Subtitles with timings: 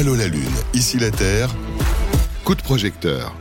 [0.00, 0.40] Allô la Lune,
[0.72, 1.54] ici la Terre.
[2.42, 3.36] Coup de projecteur.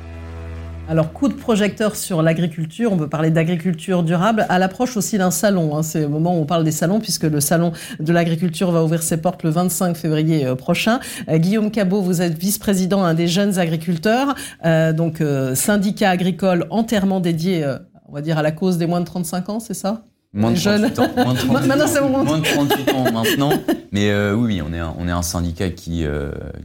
[0.90, 5.32] Alors, coup de projecteur sur l'agriculture, on peut parler d'agriculture durable à l'approche aussi d'un
[5.32, 5.78] salon.
[5.78, 5.84] Hein.
[5.84, 9.04] C'est le moment où on parle des salons puisque le salon de l'agriculture va ouvrir
[9.04, 11.00] ses portes le 25 février euh, prochain.
[11.30, 14.36] Euh, Guillaume Cabot, vous êtes vice-président un des jeunes agriculteurs,
[14.66, 15.24] euh, donc
[15.54, 17.66] syndicat agricole entièrement dédié,
[18.10, 20.09] on va dire, à la cause des moins de 35 ans, c'est ça?
[20.32, 20.86] Moins de, jeunes.
[20.86, 21.40] ans, moins de
[21.74, 22.24] 38 ans.
[22.24, 23.52] Moins de 38 ans maintenant.
[23.92, 26.06] Mais oui, on est un, on est un syndicat qui,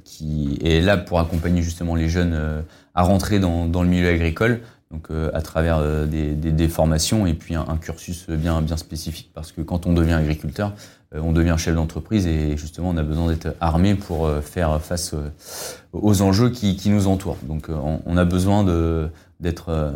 [0.04, 2.64] qui est là pour accompagner justement les jeunes
[2.94, 6.68] à rentrer dans, dans le milieu agricole, donc euh, à travers euh, des, des, des,
[6.68, 9.30] formations et puis un, un, cursus bien, bien spécifique.
[9.34, 10.72] Parce que quand on devient agriculteur,
[11.14, 15.14] euh, on devient chef d'entreprise et justement on a besoin d'être armé pour faire face
[15.92, 17.38] aux enjeux qui, qui nous entourent.
[17.42, 18.64] Donc on, on a besoin
[19.40, 19.92] d'être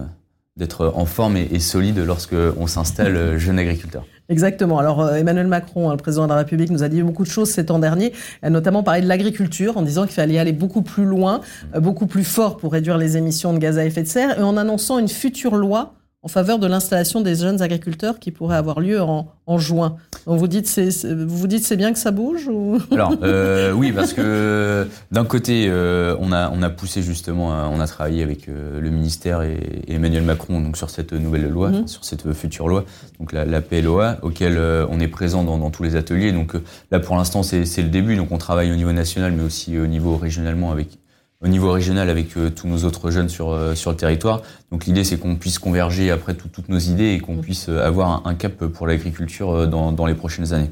[0.58, 4.04] d'être en forme et, solide lorsque on s'installe jeune agriculteur.
[4.30, 4.78] Exactement.
[4.78, 7.30] Alors euh, Emmanuel Macron, hein, le président de la République, nous a dit beaucoup de
[7.30, 8.12] choses ces temps derniers,
[8.42, 11.40] notamment parlé de l'agriculture en disant qu'il fallait aller beaucoup plus loin,
[11.74, 14.42] euh, beaucoup plus fort pour réduire les émissions de gaz à effet de serre, et
[14.42, 18.80] en annonçant une future loi en faveur de l'installation des jeunes agriculteurs qui pourrait avoir
[18.80, 19.96] lieu en, en juin.
[20.26, 22.78] Donc vous dites c'est vous dites c'est bien que ça bouge ou?
[22.90, 27.66] Alors euh, oui parce que d'un côté euh, on a on a poussé justement euh,
[27.70, 31.70] on a travaillé avec euh, le ministère et, Emmanuel Macron donc sur cette nouvelle loi
[31.70, 31.86] mhm.
[31.86, 32.84] sur cette future loi
[33.20, 34.58] donc la, la PLOA auquel
[34.90, 36.54] on est présent dans, dans, tous les ateliers donc
[36.90, 39.86] là pour l'instant c'est le début donc on travaille au niveau national mais aussi au
[39.86, 40.98] niveau régionalement avec
[41.40, 44.42] au niveau régional avec euh, tous nos autres jeunes sur, euh, sur le territoire.
[44.72, 47.40] Donc l'idée c'est qu'on puisse converger après toutes nos idées et qu'on mm.
[47.40, 50.70] puisse euh, avoir un, cap pour l'agriculture dans, dans les prochaines années.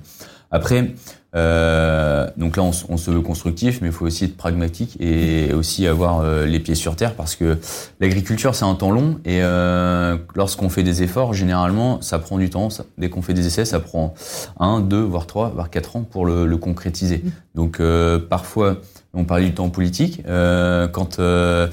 [0.51, 0.95] Après,
[1.35, 5.53] euh, donc là on, on, se veut constructif, mais il faut aussi être pragmatique et
[5.53, 7.59] aussi avoir les pieds sur terre parce que
[8.01, 12.49] l'agriculture c'est un temps long et euh, lorsqu'on fait des efforts, généralement ça prend du
[12.49, 12.71] temps.
[12.71, 14.15] Ça, dès qu'on fait des essais, ça prend
[14.59, 17.19] un, deux, voire trois, voire quatre ans pour le, le concrétiser.
[17.19, 17.31] Mm.
[17.55, 18.79] Donc euh, parfois
[19.17, 20.23] on parlait du temps politique.
[20.29, 21.69] Euh, quand il euh,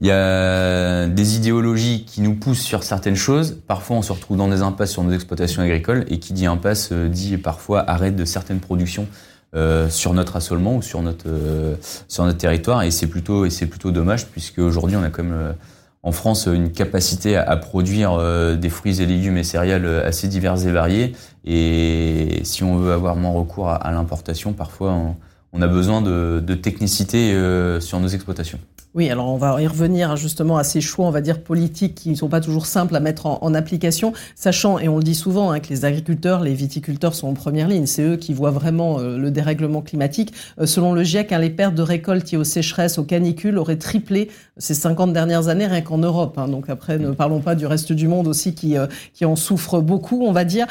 [0.00, 4.48] y a des idéologies qui nous poussent sur certaines choses, parfois on se retrouve dans
[4.48, 8.24] des impasses sur nos exploitations agricoles, et qui dit impasse euh, dit parfois arrêt de
[8.24, 9.06] certaines productions
[9.54, 13.46] euh, sur notre assolement ou sur notre euh, territoire, et c'est plutôt
[13.90, 15.54] dommage puisque aujourd'hui on a comme
[16.02, 18.18] en France une capacité à, produire
[18.56, 23.16] des fruits et légumes et céréales assez diverses et variées, et si on veut avoir
[23.16, 25.16] moins recours à, à l'importation, parfois on,
[25.52, 28.58] on a besoin de, de technicité euh, sur nos exploitations.
[28.94, 32.10] Oui, alors on va y revenir justement à ces choix, on va dire, politiques qui
[32.10, 35.50] ne sont pas toujours simples à mettre en, application, sachant, et on le dit souvent,
[35.50, 37.86] hein, que les agriculteurs, les viticulteurs sont en première ligne.
[37.86, 40.32] C'est eux qui voient vraiment euh, le dérèglement climatique.
[40.58, 43.76] Euh, selon le GIEC, hein, les pertes de récoltes liées aux sécheresses, aux canicules auraient
[43.76, 46.38] triplé ces 50 dernières années rien qu'en Europe.
[46.38, 46.48] Hein.
[46.48, 48.74] Donc après, ne parlons pas du reste du monde aussi qui,
[49.12, 50.66] qui en souffre beaucoup, on va dire.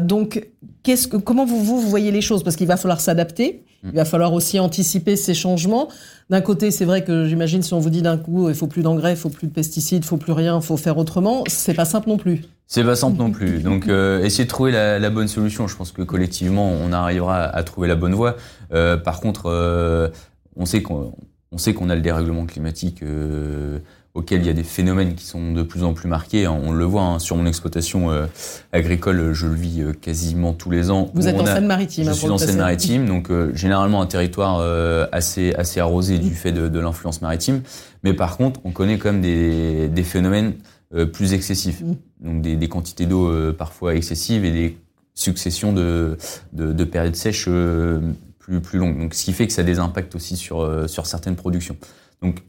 [0.00, 0.48] donc,
[0.82, 2.42] qu'est-ce que, comment vous, vous voyez les choses?
[2.42, 3.64] Parce qu'il va falloir s'adapter.
[3.82, 5.88] Il va falloir aussi anticiper ces changements.
[6.28, 8.82] D'un côté, c'est vrai que j'imagine si on vous dit d'un coup, il faut plus
[8.82, 11.72] d'engrais, il faut plus de pesticides, il faut plus rien, il faut faire autrement, c'est
[11.72, 12.42] pas simple non plus.
[12.66, 13.62] C'est pas simple non plus.
[13.62, 15.66] Donc, euh, essayer de trouver la, bonne solution.
[15.66, 18.36] Je pense que collectivement, on arrivera à, trouver la bonne voie.
[18.72, 20.08] Euh, par contre, euh,
[20.56, 21.12] on sait qu'on
[21.56, 23.02] sait qu'on a le dérèglement climatique.
[24.14, 26.48] Auquel il y a des phénomènes qui sont de plus en plus marqués.
[26.48, 28.26] On le voit hein, sur mon exploitation euh,
[28.72, 31.12] agricole, je le vis euh, quasiment tous les ans.
[31.14, 32.06] Vous êtes en Seine-Maritime.
[32.06, 34.60] Je hein, suis en Seine-Maritime, donc euh, généralement un territoire
[35.12, 37.62] assez assez arrosé du fait de, de l'influence maritime.
[38.02, 40.54] Mais par contre, on connaît quand même des, des phénomènes
[41.12, 41.94] plus excessifs, mm.
[42.20, 44.76] donc des, des quantités d'eau parfois excessives et des
[45.14, 46.18] successions de,
[46.52, 47.48] de, de périodes sèches
[48.40, 48.98] plus plus longues.
[48.98, 51.76] Donc ce qui fait que ça a des impacts aussi sur sur certaines productions.
[52.22, 52.42] Donc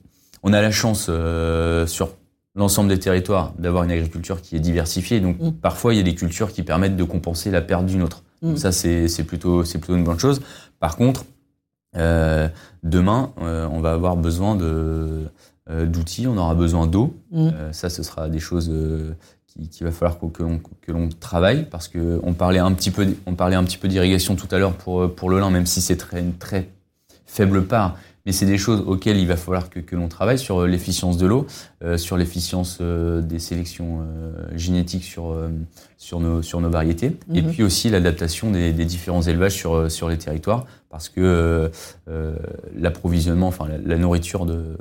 [0.43, 2.09] on a la chance euh, sur
[2.55, 5.19] l'ensemble des territoires d'avoir une agriculture qui est diversifiée.
[5.19, 5.51] Donc mm.
[5.53, 8.23] parfois, il y a des cultures qui permettent de compenser la perte d'une autre.
[8.41, 8.57] Donc mm.
[8.57, 10.41] ça, c'est plutôt, plutôt une bonne chose.
[10.79, 11.25] Par contre,
[11.97, 12.47] euh,
[12.83, 14.55] demain, euh, on va avoir besoin
[15.67, 17.15] d'outils, on aura besoin d'eau.
[17.31, 17.49] Mm.
[17.71, 18.71] ça, ce sera des choses
[19.47, 20.43] qu'il qui va falloir que,
[20.81, 23.87] que l'on travaille parce que on parlait un petit peu, on parlait un petit peu
[23.87, 26.69] d'irrigation tout à l'heure pour pour le lin, même si c'est très une très
[27.25, 30.61] faible part mais c'est des choses auxquelles il va falloir que, que l'on travaille sur
[30.61, 31.47] euh, l'efficience de l'eau,
[31.83, 35.35] euh, sur l'efficience euh, des sélections euh, génétiques sur
[35.97, 37.51] sur nos sur nos variétés, et mhm.
[37.51, 41.71] puis aussi l'adaptation des, des, différents élevages sur sur les territoires, parce que
[42.75, 44.77] l'approvisionnement, enfin la, la, nourriture de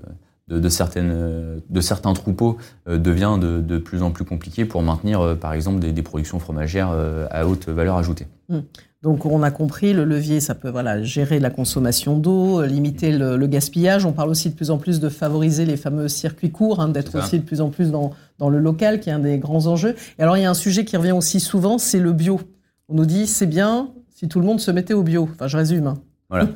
[0.49, 5.37] de, de, certaines, de certains troupeaux devient de, de, plus en plus compliqué pour maintenir,
[5.41, 6.91] par exemple, des, des productions fromagères
[7.31, 8.27] à haute valeur ajoutée.
[8.51, 8.65] Mhm.
[9.03, 13.47] Donc on a compris, le levier, ça peut voilà, gérer la consommation d'eau, limiter le,
[13.47, 14.05] gaspillage.
[14.05, 17.19] On parle aussi de plus en plus de favoriser les fameux circuits courts, hein, d'être
[17.19, 19.95] aussi de plus en plus dans, dans le local, qui est un des grands enjeux.
[20.19, 22.41] Et alors il y a un sujet qui revient aussi souvent, c'est le bio.
[22.89, 25.31] On nous dit c'est bien si tout le monde se mettait au bio.
[25.33, 25.87] Enfin je résume.
[25.87, 25.99] Hein.
[26.29, 26.49] Voilà.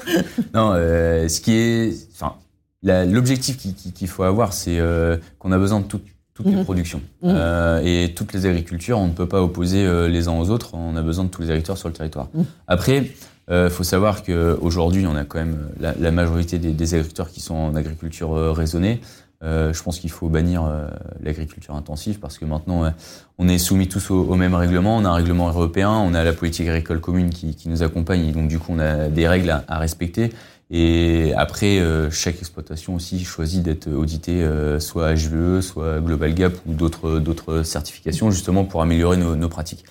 [0.54, 2.34] non, euh, ce qui est, enfin,
[2.82, 6.04] l'objectif qu'il faut avoir, c'est euh, qu'on a besoin de toutes
[6.44, 6.64] les mhm.
[6.64, 7.30] productions mhm.
[7.34, 8.98] Euh, et toutes les agricultures.
[8.98, 10.74] On ne peut pas opposer euh, les uns aux autres.
[10.74, 12.28] On a besoin de tous les agriculteurs sur le territoire.
[12.34, 12.44] Mhm.
[12.66, 13.10] Après,
[13.48, 17.40] il faut savoir qu'aujourd'hui, on a quand même la, la majorité des, des, agriculteurs qui
[17.40, 19.00] sont en agriculture raisonnée.
[19.42, 20.88] Euh, je pense qu'il faut bannir euh,
[21.22, 22.90] l'agriculture intensive parce que maintenant euh,
[23.36, 24.96] on est soumis tous au, même règlement.
[24.96, 28.32] On a un règlement européen, on a la politique agricole commune qui, qui nous accompagne,
[28.32, 30.32] donc du coup on a des règles à, à respecter.
[30.70, 31.80] Et après,
[32.10, 34.44] chaque exploitation aussi choisit d'être auditée
[34.80, 39.84] soit HVE, soit Global Gap ou d'autres certifications justement pour améliorer nos, nos pratiques.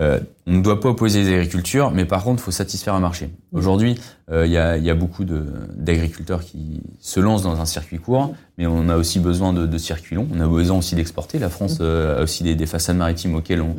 [0.00, 3.00] Euh, on ne doit pas opposer les agricultures, mais par contre, il faut satisfaire un
[3.00, 3.30] marché.
[3.52, 3.98] Aujourd'hui,
[4.30, 8.32] euh, il y, a, y, a, beaucoup d'agriculteurs qui se lancent dans un circuit court,
[8.58, 10.28] mais on a aussi besoin de, de circuits longs.
[10.32, 11.40] On a besoin aussi d'exporter.
[11.40, 13.74] La France euh, a aussi des, des, façades maritimes auxquelles on,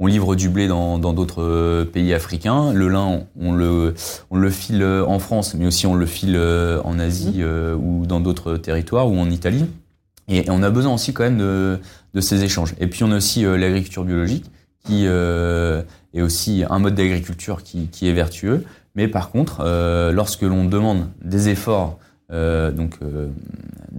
[0.00, 2.72] on livre du blé dans d'autres pays africains.
[2.72, 3.94] Le lin, on le,
[4.30, 6.38] on le file en France, mais aussi on le file
[6.84, 9.66] en Asie ou dans d'autres territoires ou en Italie.
[10.28, 11.78] Et, on a besoin aussi quand même de,
[12.14, 12.74] de ces échanges.
[12.80, 14.44] Et puis on a aussi l'agriculture biologique
[14.84, 15.82] qui euh,
[16.14, 18.64] est aussi un mode d'agriculture qui, qui, est vertueux.
[18.94, 21.98] Mais par contre, euh, lorsque l'on demande des efforts,
[22.32, 22.98] euh, donc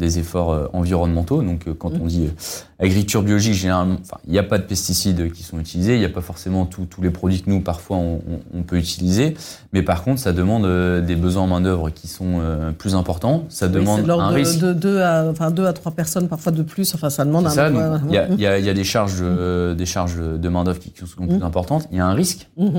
[0.02, 1.42] des efforts euh, environnementaux.
[1.42, 5.32] Donc, euh, quand on dit euh, agriculture biologique, généralement, il n'y a pas de pesticides
[5.32, 8.20] qui sont utilisés, il n'y a pas forcément tous les produits que nous, parfois, on,
[8.54, 9.36] on, peut utiliser.
[9.72, 10.64] Mais par contre, ça demande
[11.06, 12.42] des besoins en main-d'œuvre qui sont
[12.78, 13.46] plus importants.
[13.50, 14.60] Ça demande un de, risque.
[14.60, 16.94] De 2 à, enfin, deux à 3 personnes, parfois de plus.
[16.96, 19.76] Enfin, ça demande ça, un Il y, a, y, a, y a des charges, mmh.
[19.76, 21.44] des charges de main-d'œuvre qui sont plus mmh.
[21.44, 21.88] importantes.
[21.92, 22.70] Il y a un risque mmh.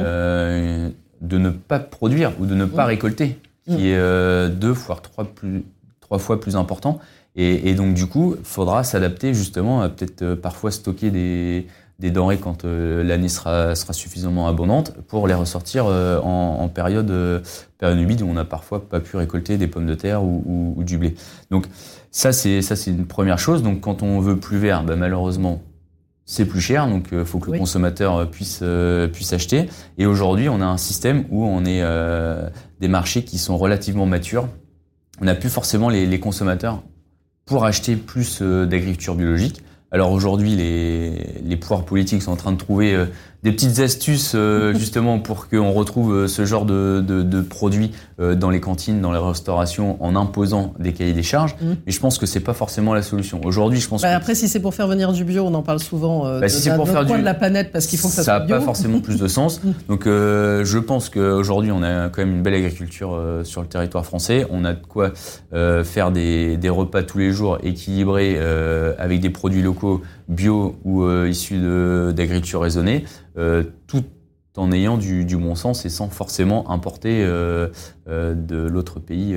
[1.21, 5.65] de ne pas produire ou de ne pas récolter qui est deux, voire trois plus
[6.13, 6.99] trois fois plus important.
[7.37, 11.67] Et, et donc du coup, faudra s'adapter justement à peut-être euh, parfois stocker des,
[12.01, 16.69] des denrées quand euh, l'année sera, sera suffisamment abondante pour les ressortir euh, en, en,
[16.69, 17.11] période,
[17.79, 20.85] période humide où on n'a parfois pas pu récolter des pommes de terre ou, ou,
[20.85, 21.15] du blé.
[21.51, 21.65] Donc
[22.11, 23.63] ça c'est ça c'est une première chose.
[23.63, 25.63] Donc quand on veut plus vert, ben, malheureusement
[26.27, 28.63] c'est plus cher, donc il faut que le consommateur puisse
[29.13, 29.69] puisse acheter.
[29.97, 31.83] Et aujourd'hui, on a un système où on est
[32.81, 34.47] des marchés qui sont relativement matures
[35.21, 36.83] on n'a plus forcément les, consommateurs
[37.45, 39.63] pour acheter plus euh, d'agriculture biologique.
[39.91, 43.07] Alors aujourd'hui, les, les pouvoirs politiques sont en train de trouver euh,
[43.43, 47.93] des petites astuces euh, justement pour qu'on retrouve euh, ce genre de, de, de produits
[48.21, 51.57] euh, dans les cantines, dans les restaurations, en imposant des cahiers des charges.
[51.61, 51.67] Mmh.
[51.87, 53.41] Mais je pense que c'est pas forcément la solution.
[53.45, 54.03] Aujourd'hui, je pense.
[54.03, 54.17] Bah, que...
[54.17, 56.61] Après, si c'est pour faire venir du bio, on en parle souvent bah, de, si
[56.61, 57.13] c'est pour faire du...
[57.13, 58.49] de la planète parce qu'il faut que ça, ça soit bio.
[58.49, 59.61] Ça n'a pas forcément plus de sens.
[59.73, 59.73] Mmh.
[59.89, 63.69] Donc, euh, je pense qu'aujourd'hui, on a quand même une belle agriculture euh, sur le
[63.69, 64.47] territoire français.
[64.51, 65.13] On a de quoi
[65.53, 68.39] euh, faire des, des, repas tous les jours équilibrés
[68.99, 70.03] avec des produits locaux
[70.33, 71.59] bio ou issus
[72.13, 73.05] d'agriculture raisonnée
[73.39, 74.05] euh, tout
[74.57, 77.69] en ayant du, du, bon sens et sans forcément importer euh,
[78.07, 79.35] euh, de l'autre pays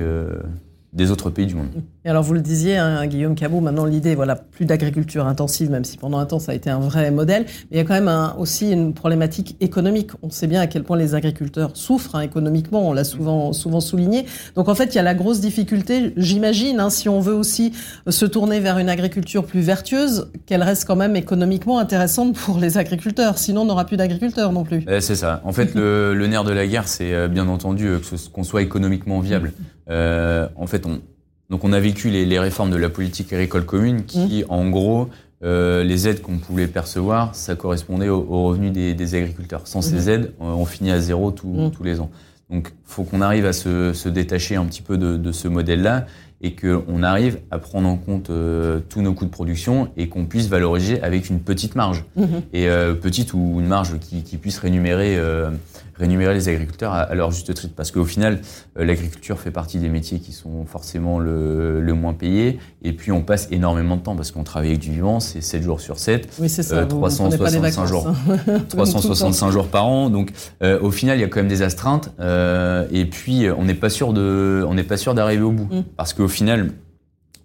[0.96, 1.68] des autres pays du monde.
[2.04, 5.84] Et alors vous le disiez, hein, Guillaume Cabot, maintenant l'idée, voilà, plus d'agriculture intensive, même
[5.84, 7.94] si pendant un temps ça a été un vrai modèle, mais il y a quand
[7.94, 10.10] même un, aussi une problématique économique.
[10.22, 13.80] On sait bien à quel point les agriculteurs souffrent hein, économiquement, on l'a souvent, souvent
[13.80, 14.24] souligné.
[14.54, 17.72] Donc en fait, il y a la grosse difficulté, j'imagine, hein, si on veut aussi
[18.08, 22.78] se tourner vers une agriculture plus vertueuse, qu'elle reste quand même économiquement intéressante pour les
[22.78, 23.36] agriculteurs.
[23.36, 24.82] Sinon, on n'aura plus d'agriculteurs non plus.
[24.88, 25.42] Eh, c'est ça.
[25.44, 27.98] En fait, le, le, nerf de la guerre, c'est euh, bien entendu euh,
[28.32, 29.52] qu'on soit économiquement viable.
[29.88, 31.00] Euh, en fait, on,
[31.50, 34.52] donc on a vécu les, les, réformes de la politique agricole commune qui, mmh.
[34.52, 35.08] en gros,
[35.44, 39.66] euh, les aides qu'on pouvait percevoir, ça correspondait aux au revenus des, des, agriculteurs.
[39.66, 39.82] Sans mmh.
[39.82, 41.70] ces aides, on finit à zéro tout, mmh.
[41.70, 42.10] tous les ans.
[42.50, 46.06] Donc, faut qu'on arrive à se, se, détacher un petit peu de, de ce modèle-là
[46.42, 50.26] et qu'on arrive à prendre en compte euh, tous nos coûts de production et qu'on
[50.26, 52.04] puisse valoriser avec une petite marge.
[52.14, 52.24] Mmh.
[52.52, 55.50] Et euh, petite ou une marge qui, qui puisse rémunérer euh,
[55.98, 57.72] rémunérer les agriculteurs à, à leur juste titre.
[57.74, 58.40] Parce qu'au final,
[58.76, 62.58] l'agriculture fait partie des métiers qui sont forcément le, le, moins payés.
[62.82, 65.62] Et puis, on passe énormément de temps parce qu'on travaille avec du vivant, c'est 7
[65.62, 66.34] jours sur 7.
[66.38, 66.76] Oui, c'est ça.
[66.76, 68.12] Euh, 365 jours.
[68.68, 70.10] 365 jours par an.
[70.10, 72.10] Donc, au final, il y a quand même des astreintes.
[72.92, 75.74] Et puis, on n'est pas sûr d'arriver au bout.
[75.74, 75.84] Mm.
[75.96, 76.72] Parce qu'au final,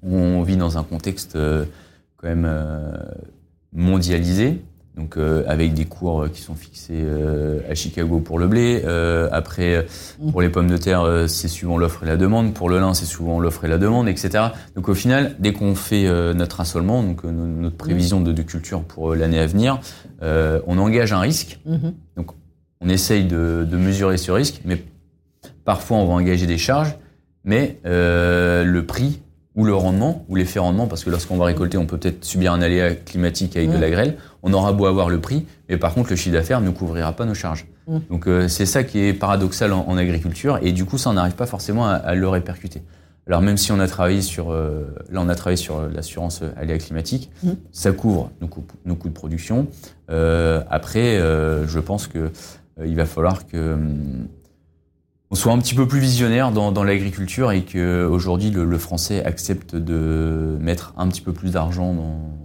[0.03, 1.65] on vit dans un contexte euh,
[2.17, 2.97] quand même euh,
[3.73, 4.61] mondialisé
[4.97, 8.81] donc euh, avec des cours qui sont fixés euh, à Chicago pour le blé.
[8.83, 9.87] Euh, après,
[10.31, 12.53] pour les pommes de terre, c'est suivant l'offre et la demande.
[12.53, 14.43] Pour le lin, c'est souvent l'offre et la demande, etc.
[14.75, 19.15] Donc au final, dès qu'on fait notre assolement, donc notre prévision de, de culture pour
[19.15, 19.79] l'année à venir,
[20.21, 21.59] on engage un risque.
[21.65, 21.93] Mm -hmm.
[22.17, 22.31] Donc
[22.81, 24.83] on essaye de, de, mesurer ce risque, mais
[25.63, 26.95] parfois on va engager des charges,
[27.43, 29.21] mais le prix
[29.55, 32.53] ou le rendement, ou l'effet rendement, parce que lorsqu'on va récolter, on peut peut-être subir
[32.53, 33.73] un aléa climatique avec mmh.
[33.73, 34.17] de la grêle.
[34.43, 37.25] On aura beau avoir le prix, mais par contre, le chiffre d'affaires ne couvrira pas
[37.25, 37.67] nos charges.
[37.87, 37.97] Mmh.
[38.09, 41.47] Donc c'est ça qui est paradoxal en, agriculture et du coup ça on n'arrive pas
[41.47, 42.83] forcément à, le répercuter.
[43.27, 47.31] Alors même si on a travaillé sur, là on a travaillé sur l'assurance aléa climatique,
[47.43, 47.49] mmh.
[47.71, 49.67] ça couvre nos coûts, nos coûts de production.
[50.07, 52.31] après, je pense que
[52.83, 54.27] il va falloir que hum,
[55.31, 58.77] on soit un petit peu plus visionnaire dans, dans l'agriculture et que aujourd'hui le, le,
[58.77, 62.37] français accepte de mettre un petit peu plus d'argent dans,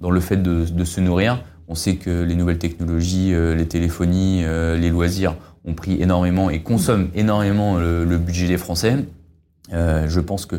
[0.00, 1.42] dans, le fait de, de, se nourrir.
[1.68, 6.50] On sait que les nouvelles technologies, euh, les téléphonies, euh, les loisirs ont pris énormément
[6.50, 8.96] et consomment énormément le, le budget des Français.
[9.72, 10.56] Euh, je pense que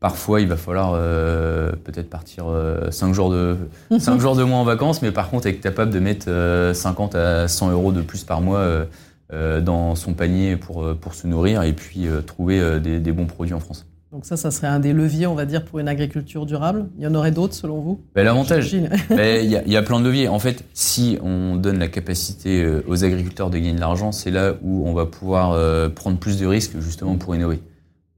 [0.00, 2.44] parfois il va falloir euh, peut-être partir
[2.90, 3.56] 5 jours de
[3.98, 7.48] 5 jours de moins en vacances, mais par contre être capable de mettre 50 à
[7.48, 8.84] 100 euros de plus par mois euh,
[9.32, 13.26] dans son panier pour, euh, pour se nourrir et puis euh, trouver des, des, bons
[13.26, 13.86] produits en France.
[14.10, 16.86] Donc ça, ça serait un des leviers, on va dire, pour une agriculture durable.
[16.98, 18.02] Il y en aurait d'autres, selon vous?
[18.14, 18.70] Ben, L'avantage,
[19.08, 20.28] ben, il y, a, y, a plein de leviers.
[20.28, 24.52] En fait, si on donne la capacité aux agriculteurs de gagner de l'argent, c'est là
[24.60, 27.62] où on va pouvoir prendre plus de risques, justement, pour innover.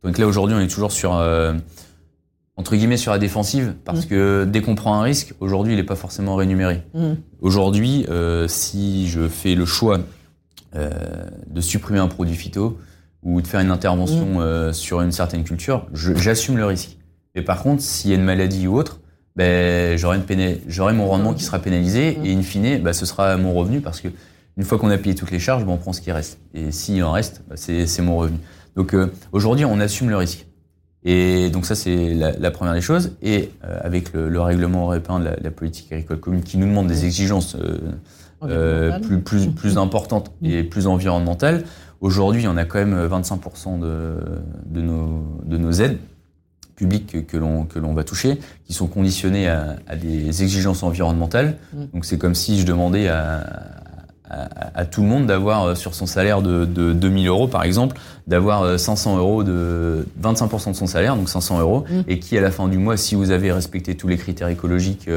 [0.02, 1.12] Donc là, aujourd'hui, on est toujours sur,
[2.56, 4.08] entre guillemets, sur la défensive, parce mmh.
[4.08, 6.82] que dès qu'on prend un risque, aujourd'hui, il n'est pas forcément rémunéré.
[6.94, 7.12] Mmh.
[7.40, 8.04] Aujourd'hui,
[8.48, 10.00] si je fais le choix euh,
[10.74, 12.78] de supprimer un produit phyto
[13.24, 14.42] ou de faire une intervention mmh.
[14.42, 16.98] euh, sur une certaine culture, j'assume le risque.
[17.34, 19.00] Mais par contre, s'il y a une maladie ou autre,
[19.34, 22.26] ben, j'aurai mon rendement qui sera pénalisé mmh.
[22.26, 24.08] et in fine, ben, ce sera mon revenu parce que
[24.56, 26.38] une fois qu'on a payé toutes les charges, ben, on prend ce qui reste.
[26.52, 28.38] Et s'il en reste, ben, c'est mon revenu.
[28.76, 30.46] Donc euh, aujourd'hui, on assume le risque.
[31.04, 33.12] Et donc ça, c'est la, la, première des choses.
[33.22, 36.86] Et avec le, le, règlement européen de la, la, politique agricole commune qui nous demande
[36.86, 37.56] des exigences
[38.42, 41.64] euh, plus, plus, plus importante et plus environnementale.
[42.00, 44.16] Aujourd'hui, on a quand même 25% de,
[44.66, 45.98] de, nos, de nos aides
[46.76, 51.56] publiques que l'on que l'on va toucher, qui sont conditionnées à, à des exigences environnementales.
[51.92, 53.83] Donc c'est comme si je demandais à,
[54.28, 57.62] à, à tout le monde d'avoir euh, sur son salaire de, de 2000 euros par
[57.64, 62.00] exemple, d'avoir 500 euh, euros de 25% de son salaire, donc 500 euros, mm.
[62.08, 65.08] et qui à la fin du mois, si vous avez respecté tous les critères écologiques,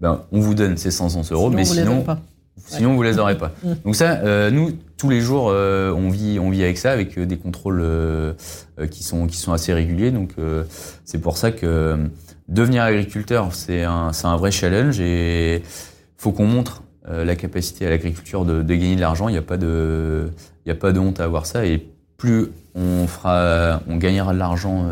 [0.00, 2.04] ben on vous donne ces 500 euros, mais sinon
[2.66, 3.52] Sinon, vous les aurez pas.
[3.62, 3.72] Mm.
[3.84, 7.18] Donc ça, euh, nous, tous les jours, euh, on vit, on vit avec ça, avec
[7.18, 7.84] euh, des contrôles
[8.90, 10.10] qui sont qui sont assez réguliers.
[10.10, 10.34] Donc
[11.04, 11.98] c'est pour ça que
[12.48, 15.62] devenir agriculteur, c'est un c'est un vrai challenge et
[16.16, 19.28] faut qu'on montre la capacité à l'agriculture de, gagner de l'argent.
[19.28, 20.30] Il n'y a pas de
[20.66, 24.88] a pas de honte à avoir ça et plus on fera, on gagnera de l'argent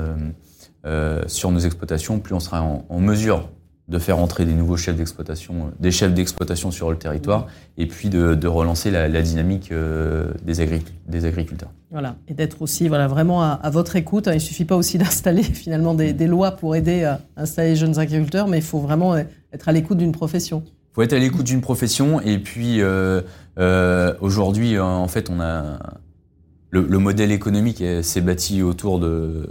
[1.26, 3.48] sur nos exploitations, plus on sera en, mesure
[3.88, 7.86] de faire entrer des nouveaux chefs d'exploitation, euh, des chefs d'exploitation sur le territoire, et
[7.86, 11.70] puis de, relancer la, dynamique euh, des, agriculteurs.
[11.90, 14.26] Voilà, et d'être aussi voilà, vraiment à, votre écoute.
[14.26, 17.76] Il ne suffit pas aussi d'installer finalement des, des, lois pour aider à installer les
[17.76, 20.64] jeunes agriculteurs, mais il faut vraiment être à l'écoute d'une profession.
[20.92, 23.22] Il faut être à l'écoute d'une profession, et puis euh,
[23.58, 25.78] euh, aujourd'hui, en fait, on a
[26.70, 29.48] le, le modèle économique s'est bâti autour de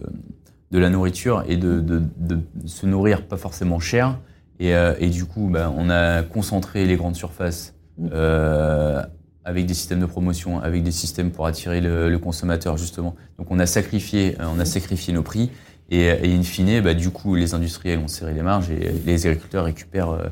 [0.71, 4.17] de la nourriture et de, de, de, se nourrir pas forcément cher.
[4.59, 8.09] Et, euh, et du coup, bah, on a concentré les grandes surfaces mm.
[8.13, 9.01] euh,
[9.43, 13.15] avec des systèmes de promotion, avec des systèmes pour attirer le, le consommateur justement.
[13.37, 15.49] Donc on a sacrifié, euh, on a sacrifié nos prix
[15.89, 19.27] et, et in fine, bah, du coup, les industriels ont serré les marges et les
[19.27, 20.31] agriculteurs récupèrent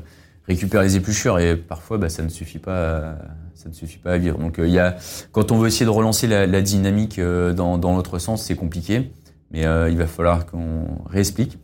[0.50, 3.16] euh, récupèrent les épluchures et parfois bah, ça ne suffit pas
[3.54, 4.96] ça ne suffit pas à vivre donc il y a
[5.32, 9.10] quand on veut essayer de relancer la, dynamique dans, dans l'autre sens c'est compliqué
[9.50, 11.58] mais euh, il va falloir qu'on réexplique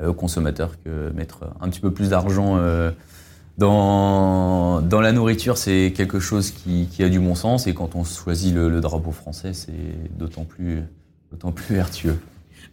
[0.00, 2.90] euh, aux consommateurs que mettre un petit peu plus d'argent euh,
[3.58, 7.66] dans, dans la nourriture, c'est quelque chose qui, qui, a du bon sens.
[7.66, 9.72] Et quand on choisit le, le drapeau français, c'est
[10.16, 10.82] d'autant plus,
[11.30, 12.18] d'autant plus vertueux.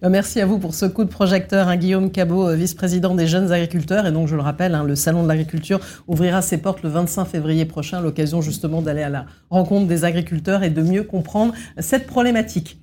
[0.01, 3.51] Bah, merci à vous pour ce coup de projecteur, hein, Guillaume Cabot, vice-président des jeunes
[3.51, 4.05] agriculteurs.
[4.05, 7.25] Et donc, je le rappelle, hein, le Salon de l'agriculture ouvrira ses portes le 25
[7.25, 12.05] février prochain, l'occasion justement d'aller à la rencontre des agriculteurs et de mieux comprendre cette
[12.05, 12.79] problématique.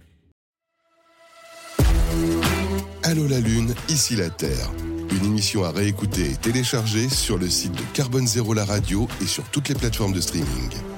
[3.05, 4.71] Allô la Lune, ici la Terre.
[5.11, 9.27] Une émission à réécouter et télécharger sur le site de Carbone Zéro la radio et
[9.27, 10.94] sur toutes les plateformes de streaming.